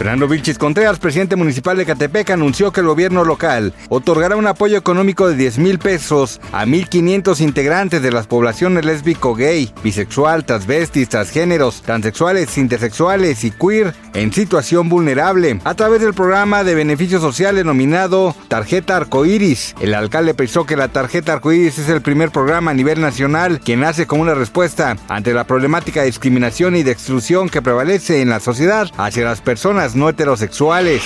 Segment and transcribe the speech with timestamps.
[0.00, 4.78] Fernando Vilchis Contreras, presidente municipal de Catepec, anunció que el gobierno local otorgará un apoyo
[4.78, 11.10] económico de 10 mil pesos a 1.500 integrantes de las poblaciones lésbico, gay, bisexual, transvestis,
[11.10, 17.56] transgéneros, transexuales, intersexuales y queer en situación vulnerable a través del programa de beneficio social
[17.56, 19.74] denominado Tarjeta Arcoiris.
[19.82, 23.76] El alcalde pensó que la Tarjeta Arcoiris es el primer programa a nivel nacional que
[23.76, 28.30] nace como una respuesta ante la problemática de discriminación y de exclusión que prevalece en
[28.30, 31.02] la sociedad hacia las personas no heterosexuales.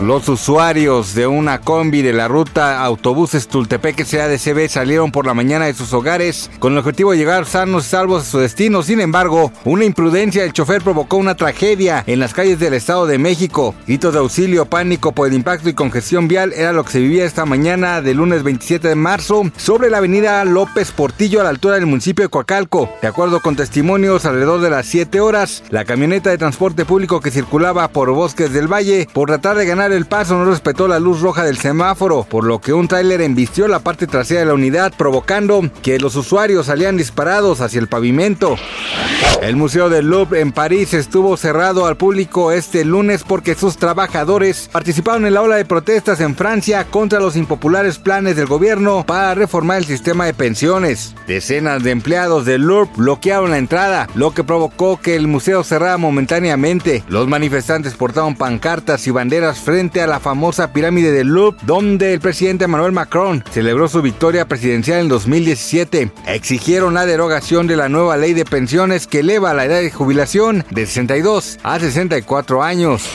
[0.00, 5.66] Los usuarios de una combi de la ruta Autobuses Tultepec CADCB salieron por la mañana
[5.66, 8.82] de sus hogares con el objetivo de llegar sanos y salvos a su destino.
[8.82, 13.18] Sin embargo, una imprudencia del chofer provocó una tragedia en las calles del Estado de
[13.18, 13.74] México.
[13.86, 17.24] Hitos de auxilio, pánico por el impacto y congestión vial era lo que se vivía
[17.24, 21.76] esta mañana del lunes 27 de marzo sobre la avenida López Portillo a la altura
[21.76, 22.90] del municipio de Coacalco.
[23.00, 27.30] De acuerdo con testimonios, alrededor de las 7 horas, la camioneta de transporte público que
[27.30, 31.20] circulaba por Bosques del Valle, por tratar de ganar el paso, no respetó la luz
[31.20, 34.92] roja del semáforo, por lo que un tráiler embistió la parte trasera de la unidad,
[34.96, 38.56] provocando que los usuarios salían disparados hacia el pavimento.
[39.42, 44.68] El Museo del Louvre en París estuvo cerrado al público este lunes porque sus trabajadores
[44.70, 49.34] participaron en la ola de protestas en Francia contra los impopulares planes del gobierno para
[49.34, 51.14] reformar el sistema de pensiones.
[51.26, 55.96] Decenas de empleados del Louvre bloquearon la entrada, lo que provocó que el museo cerrara
[55.96, 57.02] momentáneamente.
[57.08, 62.18] Los manifestantes portaron pancartas y banderas frente a la famosa pirámide del Louvre, donde el
[62.18, 66.10] presidente Emmanuel Macron celebró su victoria presidencial en 2017.
[66.26, 70.64] Exigieron la derogación de la nueva ley de pensiones que eleva la edad de jubilación
[70.70, 73.08] de 62 a 64 años.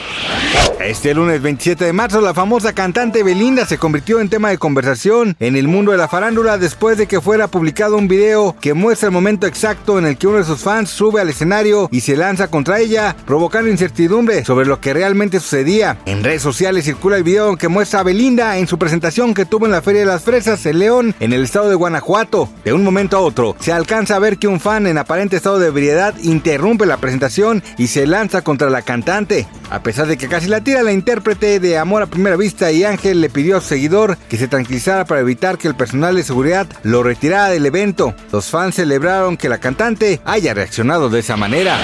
[0.80, 5.36] Este lunes 27 de marzo, la famosa cantante Belinda se convirtió en tema de conversación
[5.40, 9.08] en el mundo de la farándula después de que fuera publicado un video que muestra
[9.08, 12.16] el momento exacto en el que uno de sus fans sube al escenario y se
[12.16, 15.98] lanza contra ella, provocando incertidumbre sobre lo que realmente sucedía.
[16.06, 19.66] En redes sociales circula el video que muestra a Belinda en su presentación que tuvo
[19.66, 22.50] en la Feria de las Fresas en León, en el estado de Guanajuato.
[22.64, 25.60] De un momento a otro, se alcanza a ver que un fan en aparente estado
[25.60, 29.48] de ebriedad interrumpe la presentación y se lanza contra la cantante.
[29.69, 32.83] A pesar de que casi la tira, la intérprete de Amor a Primera Vista y
[32.85, 36.23] Ángel le pidió a su seguidor que se tranquilizara para evitar que el personal de
[36.23, 38.16] seguridad lo retirara del evento.
[38.31, 41.78] Los fans celebraron que la cantante haya reaccionado de esa manera.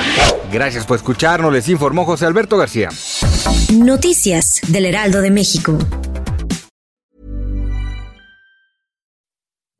[0.51, 2.89] Gracias por escucharnos, les informó José Alberto García.
[3.73, 5.77] Noticias del Heraldo de México.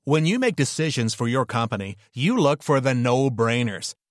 [0.05, 3.93] When you make decisions for your company, you look for the no-brainers.